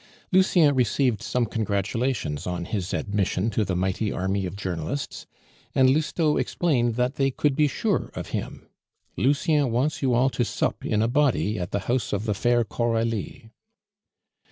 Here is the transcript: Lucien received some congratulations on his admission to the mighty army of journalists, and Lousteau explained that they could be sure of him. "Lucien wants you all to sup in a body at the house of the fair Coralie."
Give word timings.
Lucien 0.31 0.73
received 0.73 1.21
some 1.21 1.45
congratulations 1.45 2.47
on 2.47 2.65
his 2.65 2.91
admission 2.91 3.51
to 3.51 3.63
the 3.63 3.75
mighty 3.75 4.11
army 4.11 4.47
of 4.47 4.55
journalists, 4.55 5.27
and 5.75 5.91
Lousteau 5.93 6.37
explained 6.37 6.95
that 6.95 7.17
they 7.17 7.29
could 7.29 7.55
be 7.55 7.67
sure 7.67 8.09
of 8.15 8.29
him. 8.29 8.65
"Lucien 9.15 9.69
wants 9.71 10.01
you 10.01 10.15
all 10.15 10.31
to 10.31 10.43
sup 10.43 10.83
in 10.83 11.03
a 11.03 11.07
body 11.07 11.59
at 11.59 11.69
the 11.69 11.81
house 11.81 12.13
of 12.13 12.23
the 12.25 12.33
fair 12.33 12.63
Coralie." 12.63 13.51